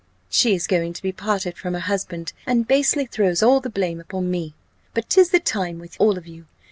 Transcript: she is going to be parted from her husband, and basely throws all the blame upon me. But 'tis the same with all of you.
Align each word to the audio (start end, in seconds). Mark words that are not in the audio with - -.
she 0.31 0.55
is 0.55 0.65
going 0.65 0.93
to 0.93 1.01
be 1.03 1.11
parted 1.11 1.55
from 1.59 1.75
her 1.75 1.79
husband, 1.79 2.33
and 2.47 2.67
basely 2.67 3.05
throws 3.05 3.43
all 3.43 3.59
the 3.59 3.69
blame 3.69 3.99
upon 3.99 4.31
me. 4.31 4.55
But 4.95 5.07
'tis 5.11 5.29
the 5.29 5.43
same 5.45 5.77
with 5.77 5.95
all 5.99 6.17
of 6.17 6.25
you. 6.25 6.47